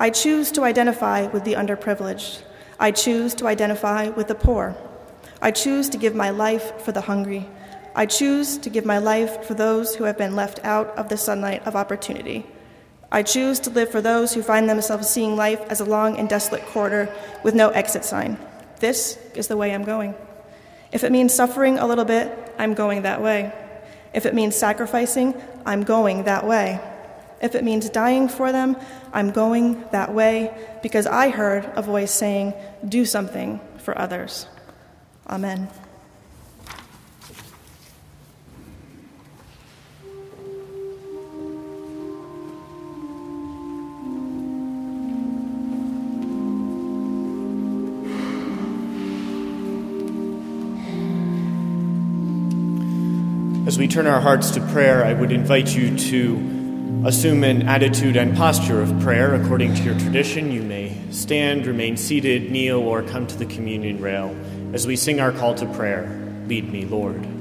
[0.00, 2.42] I choose to identify with the underprivileged.
[2.80, 4.76] I choose to identify with the poor.
[5.40, 7.48] I choose to give my life for the hungry.
[7.94, 11.16] I choose to give my life for those who have been left out of the
[11.16, 12.44] sunlight of opportunity.
[13.12, 16.28] I choose to live for those who find themselves seeing life as a long and
[16.28, 17.14] desolate corridor
[17.44, 18.38] with no exit sign.
[18.80, 20.16] This is the way I'm going.
[20.90, 23.52] If it means suffering a little bit, I'm going that way.
[24.16, 26.80] If it means sacrificing, I'm going that way.
[27.42, 28.76] If it means dying for them,
[29.12, 32.54] I'm going that way because I heard a voice saying,
[32.88, 34.46] Do something for others.
[35.28, 35.68] Amen.
[53.66, 58.16] As we turn our hearts to prayer, I would invite you to assume an attitude
[58.16, 60.52] and posture of prayer according to your tradition.
[60.52, 64.36] You may stand, remain seated, kneel, or come to the communion rail
[64.72, 66.06] as we sing our call to prayer
[66.46, 67.35] Lead me, Lord.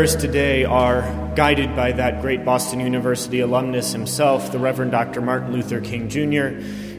[0.00, 1.02] Prayers today are
[1.36, 5.20] guided by that great Boston University alumnus himself, the Reverend Dr.
[5.20, 6.46] Martin Luther King Jr.,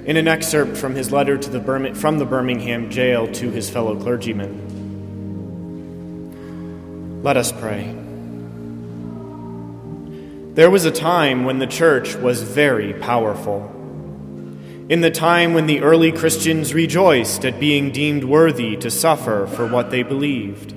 [0.07, 3.99] in an excerpt from his letter to the from the Birmingham jail to his fellow
[3.99, 4.53] clergymen.
[7.23, 7.85] Let us pray.
[10.53, 13.61] There was a time when the church was very powerful.
[14.89, 19.65] In the time when the early Christians rejoiced at being deemed worthy to suffer for
[19.65, 20.70] what they believed.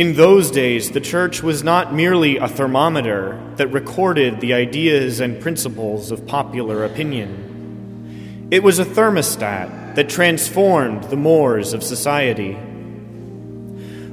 [0.00, 5.38] In those days, the church was not merely a thermometer that recorded the ideas and
[5.42, 8.48] principles of popular opinion.
[8.50, 12.54] It was a thermostat that transformed the mores of society.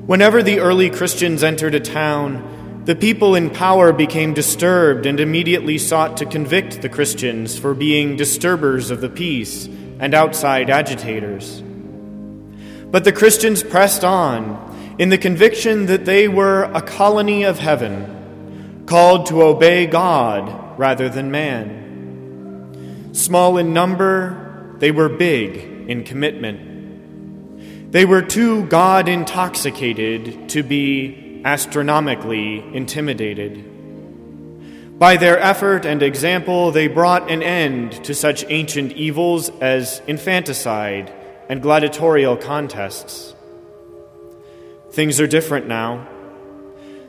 [0.02, 5.78] Whenever the early Christians entered a town, the people in power became disturbed and immediately
[5.78, 9.68] sought to convict the Christians for being disturbers of the peace
[10.00, 11.64] and outside agitators.
[12.92, 14.67] But the Christians pressed on
[14.98, 21.10] in the conviction that they were a colony of heaven, called to obey God rather
[21.10, 23.14] than man.
[23.14, 27.92] Small in number, they were big in commitment.
[27.92, 35.00] They were too God intoxicated to be astronomically intimidated.
[35.00, 41.14] By their effort and example, they brought an end to such ancient evils as infanticide
[41.50, 43.36] and gladiatorial contests.
[44.98, 46.08] Things are different now.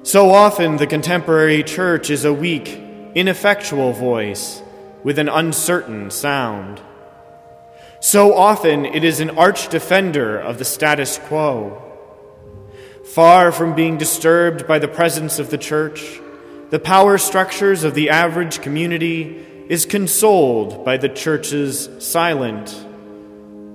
[0.03, 2.69] So often, the contemporary church is a weak,
[3.15, 4.63] ineffectual voice
[5.03, 6.83] with an uncertain sound.
[8.01, 11.83] So often, it is an arch defender of the status quo.
[13.07, 16.21] Far from being disturbed by the presence of the church,
[16.69, 22.69] the power structures of the average community is consoled by the church's silent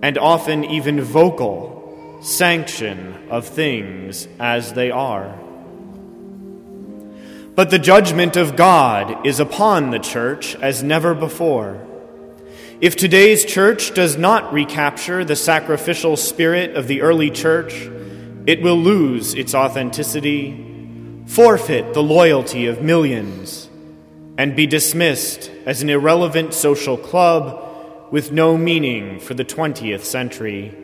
[0.04, 1.73] and often even vocal
[2.24, 5.38] sanction of things as they are.
[7.56, 11.86] But the judgment of God is upon the church as never before.
[12.82, 17.74] If today's church does not recapture the sacrificial spirit of the early church,
[18.48, 20.72] it will lose its authenticity
[21.26, 23.70] forfeit the loyalty of millions,
[24.38, 30.76] and be dismissed as an irrelevant social club with no meaning for the 20th century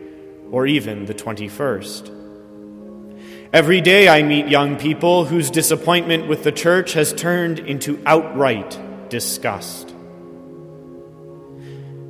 [0.52, 2.16] or even the 21st.
[3.52, 8.80] Every day I meet young people whose disappointment with the church has turned into outright
[9.10, 9.93] disgust.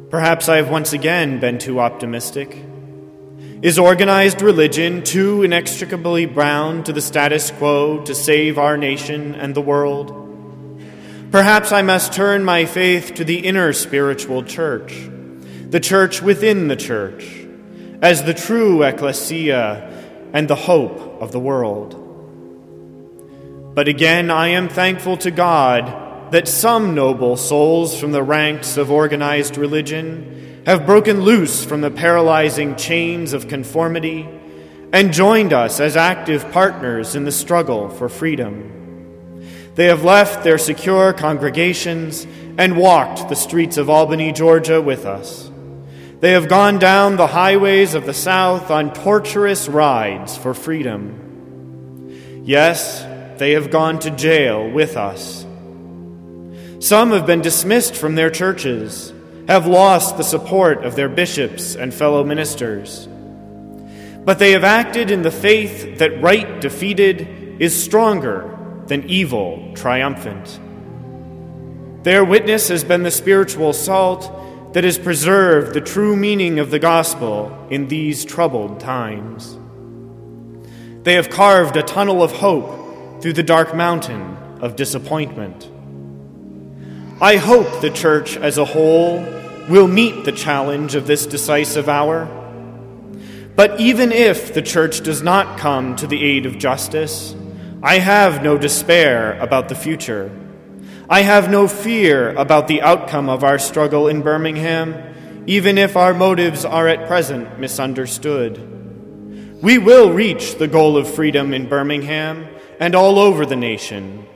[0.09, 2.57] Perhaps I have once again been too optimistic.
[3.61, 9.53] Is organized religion too inextricably bound to the status quo to save our nation and
[9.53, 10.15] the world?
[11.31, 15.09] Perhaps I must turn my faith to the inner spiritual church,
[15.69, 17.45] the church within the church,
[18.01, 21.95] as the true ecclesia and the hope of the world.
[23.75, 28.91] But again, I am thankful to God that some noble souls from the ranks of
[28.91, 34.27] organized religion have broken loose from the paralyzing chains of conformity
[34.91, 38.75] and joined us as active partners in the struggle for freedom.
[39.75, 42.27] They have left their secure congregations
[42.57, 45.48] and walked the streets of Albany, Georgia with us.
[46.19, 52.41] They have gone down the highways of the South on torturous rides for freedom.
[52.43, 53.05] Yes,
[53.39, 55.45] they have gone to jail with us.
[56.79, 59.13] Some have been dismissed from their churches
[59.47, 63.07] have lost the support of their bishops and fellow ministers.
[64.25, 68.57] But they have acted in the faith that right defeated is stronger
[68.87, 70.59] than evil triumphant.
[72.03, 74.31] Their witness has been the spiritual salt
[74.73, 79.57] that has preserved the true meaning of the gospel in these troubled times.
[81.03, 85.69] They have carved a tunnel of hope through the dark mountain of disappointment.
[87.21, 89.19] I hope the church as a whole
[89.67, 92.27] will meet the challenge of this decisive hour.
[93.55, 97.35] But even if the church does not come to the aid of justice,
[97.81, 100.31] I have no despair about the future.
[101.11, 106.13] I have no fear about the outcome of our struggle in Birmingham, even if our
[106.13, 109.59] motives are at present misunderstood.
[109.59, 112.47] We will reach the goal of freedom in Birmingham
[112.79, 114.27] and all over the nation,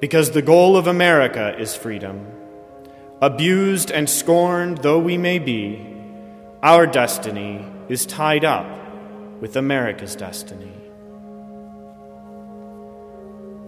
[0.00, 2.26] because the goal of America is freedom.
[3.22, 5.96] Abused and scorned though we may be,
[6.62, 8.66] our destiny is tied up
[9.40, 10.77] with America's destiny.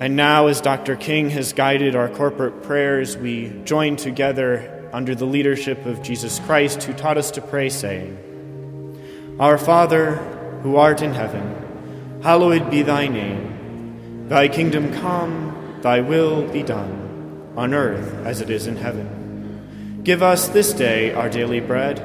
[0.00, 0.96] And now, as Dr.
[0.96, 6.84] King has guided our corporate prayers, we join together under the leadership of Jesus Christ,
[6.84, 10.16] who taught us to pray, saying, Our Father,
[10.62, 14.26] who art in heaven, hallowed be thy name.
[14.30, 20.00] Thy kingdom come, thy will be done, on earth as it is in heaven.
[20.02, 21.98] Give us this day our daily bread,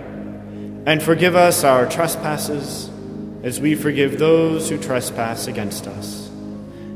[0.86, 2.90] and forgive us our trespasses,
[3.42, 6.25] as we forgive those who trespass against us.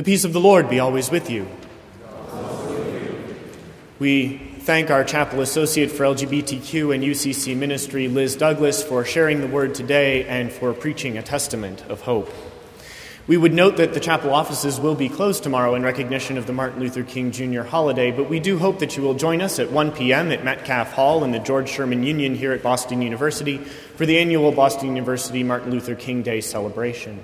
[0.00, 1.46] The peace of the Lord be always with you.
[3.98, 9.46] We thank our chapel associate for LGBTQ and UCC ministry, Liz Douglass, for sharing the
[9.46, 12.32] word today and for preaching a testament of hope.
[13.26, 16.54] We would note that the chapel offices will be closed tomorrow in recognition of the
[16.54, 17.64] Martin Luther King Jr.
[17.64, 20.32] holiday, but we do hope that you will join us at 1 p.m.
[20.32, 24.50] at Metcalf Hall in the George Sherman Union here at Boston University for the annual
[24.50, 27.22] Boston University Martin Luther King Day celebration.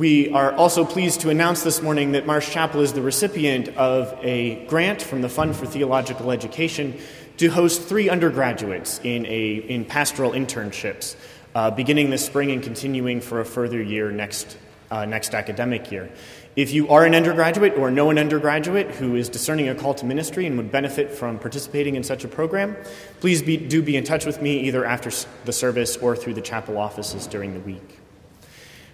[0.00, 4.18] We are also pleased to announce this morning that Marsh Chapel is the recipient of
[4.22, 6.98] a grant from the Fund for Theological Education
[7.36, 11.16] to host three undergraduates in, a, in pastoral internships,
[11.54, 14.56] uh, beginning this spring and continuing for a further year next,
[14.90, 16.10] uh, next academic year.
[16.56, 20.06] If you are an undergraduate or know an undergraduate who is discerning a call to
[20.06, 22.74] ministry and would benefit from participating in such a program,
[23.20, 25.10] please be, do be in touch with me either after
[25.44, 27.99] the service or through the chapel offices during the week.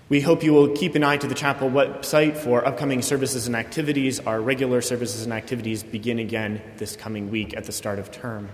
[0.09, 3.57] We hope you will keep an eye to the chapel website for upcoming services and
[3.57, 4.21] activities.
[4.21, 8.49] Our regular services and activities begin again this coming week at the start of term.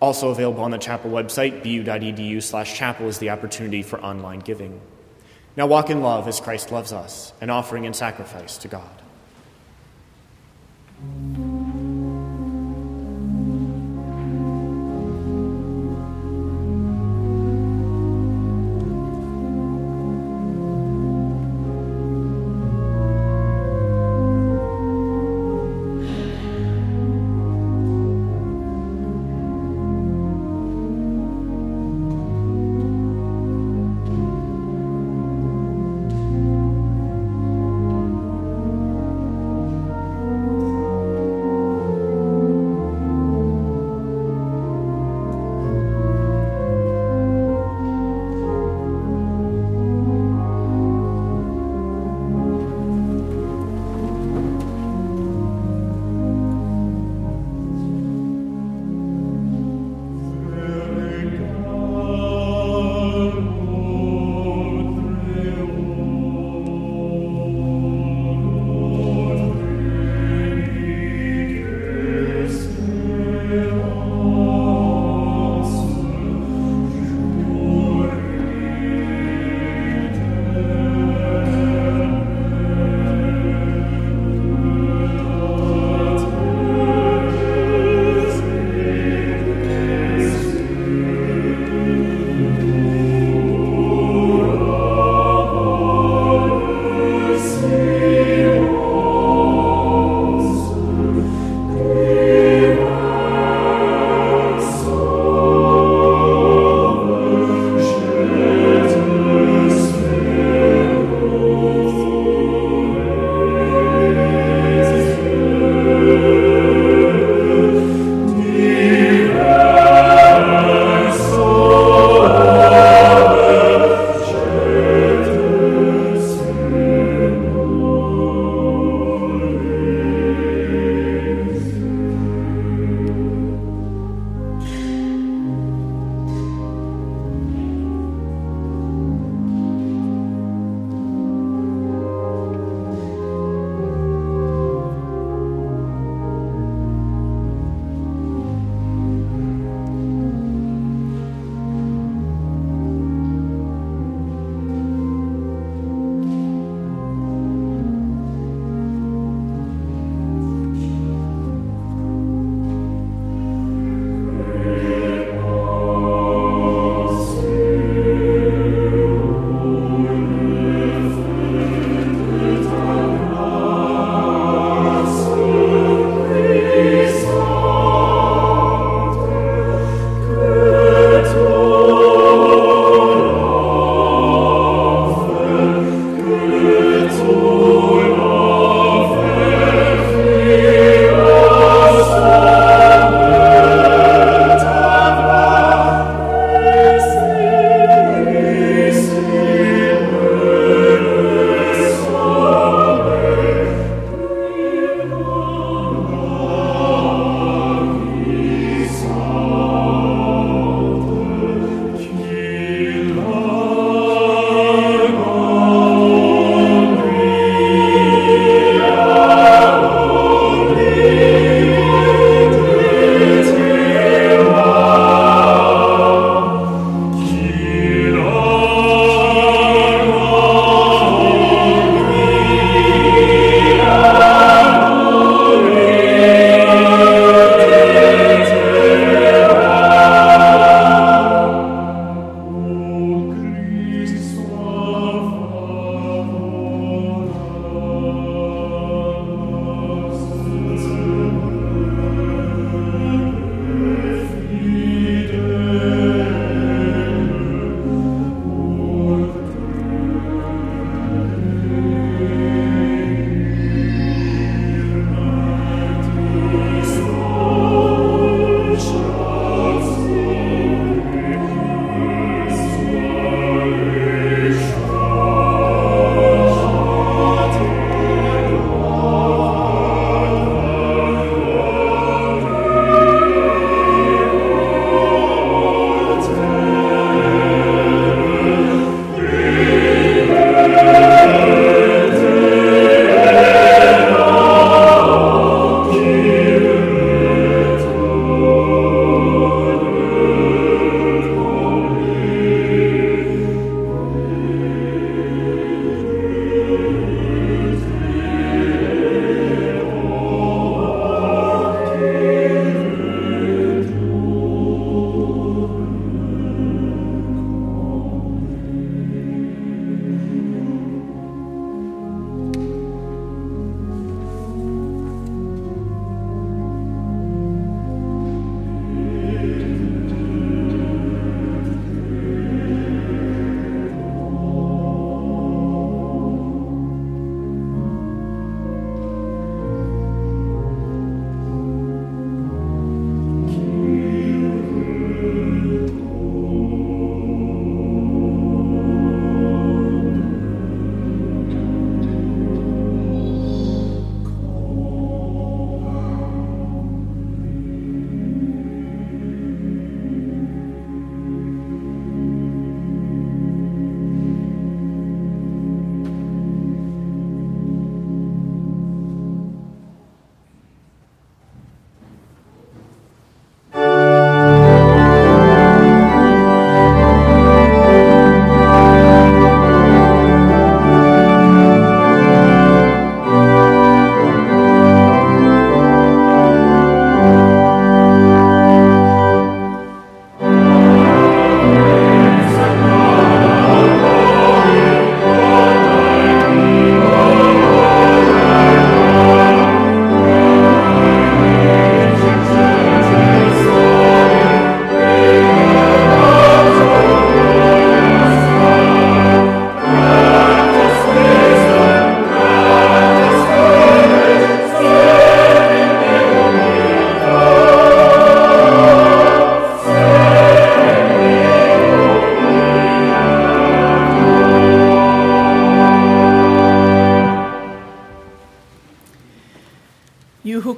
[0.00, 4.80] Also available on the chapel website, bu.edu slash chapel, is the opportunity for online giving.
[5.54, 9.02] Now walk in love as Christ loves us, an offering and sacrifice to God.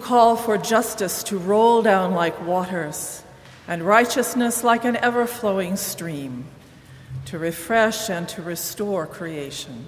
[0.09, 3.22] Call for justice to roll down like waters
[3.66, 6.46] and righteousness like an ever flowing stream,
[7.26, 9.84] to refresh and to restore creation.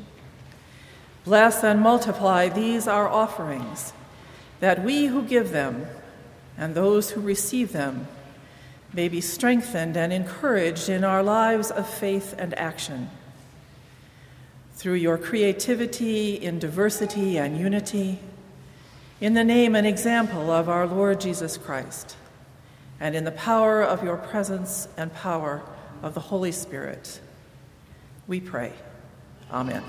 [1.24, 3.94] Bless and multiply these our offerings,
[4.60, 5.86] that we who give them
[6.58, 8.06] and those who receive them
[8.92, 13.08] may be strengthened and encouraged in our lives of faith and action.
[14.74, 18.18] Through your creativity in diversity and unity,
[19.20, 22.16] in the name and example of our Lord Jesus Christ,
[22.98, 25.62] and in the power of your presence and power
[26.02, 27.20] of the Holy Spirit,
[28.26, 28.72] we pray.
[29.50, 29.82] Amen.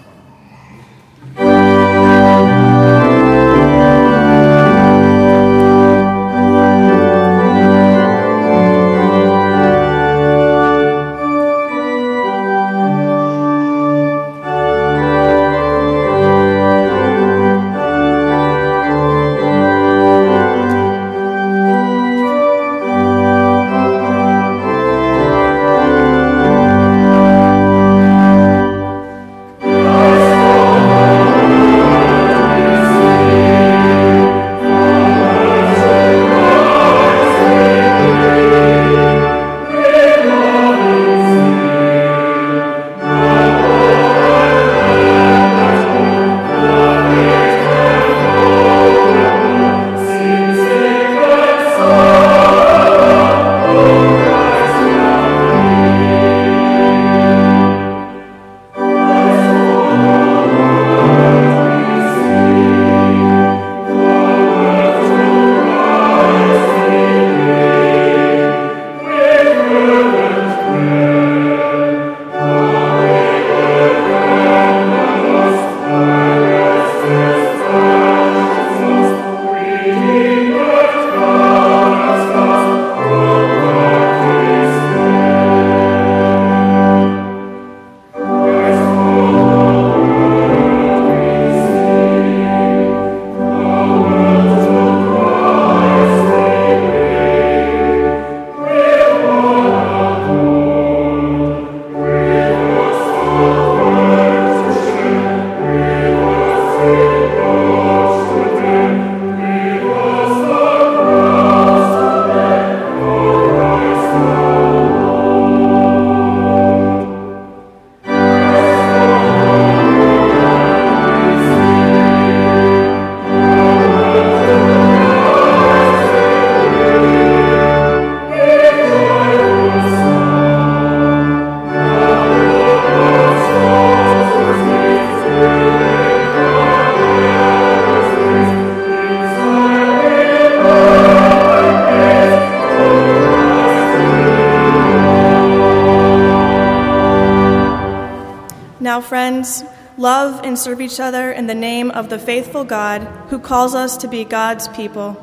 [148.99, 149.63] Friends,
[149.95, 153.95] love and serve each other in the name of the faithful God who calls us
[153.97, 155.15] to be God's people.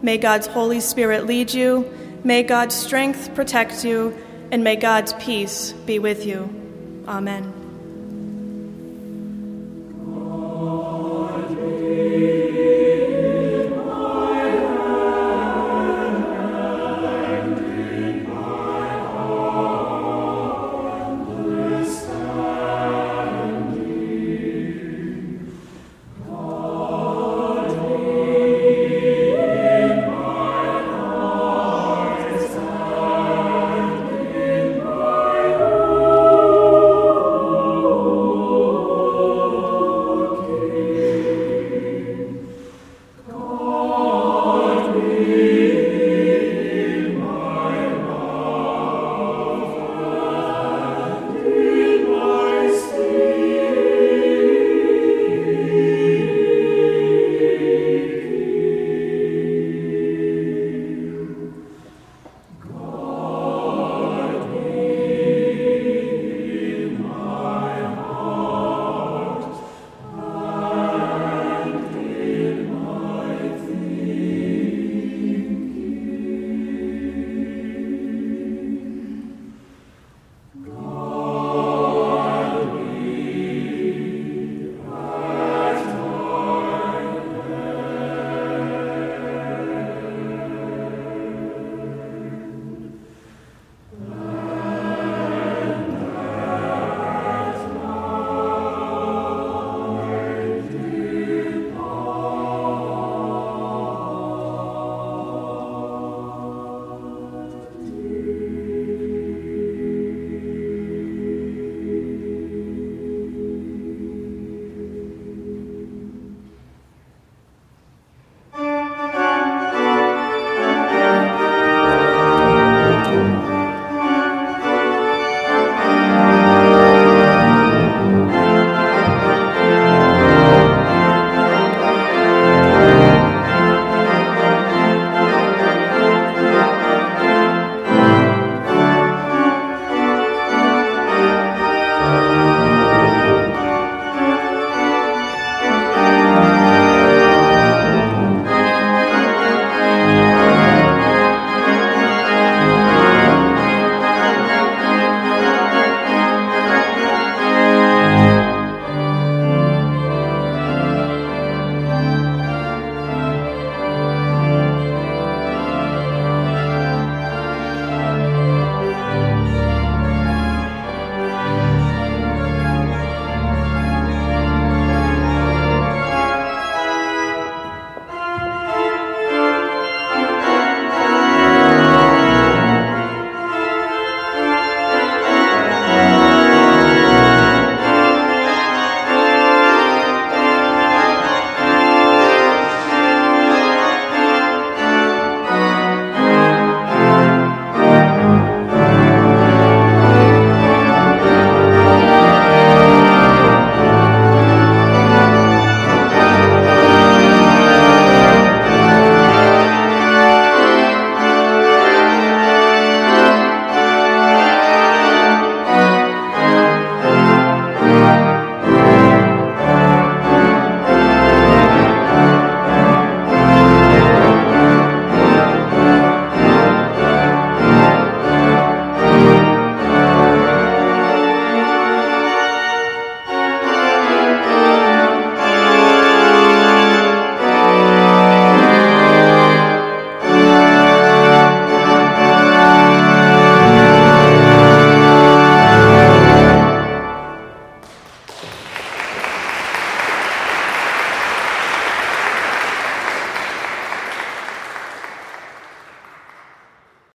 [0.00, 1.90] May God's Holy Spirit lead you,
[2.22, 4.16] may God's strength protect you,
[4.52, 6.48] and may God's peace be with you.
[7.08, 7.59] Amen.